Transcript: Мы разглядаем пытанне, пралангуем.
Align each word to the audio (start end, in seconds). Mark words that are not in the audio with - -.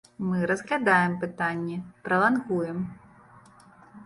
Мы 0.27 0.37
разглядаем 0.51 1.13
пытанне, 1.23 1.77
пралангуем. 2.03 2.81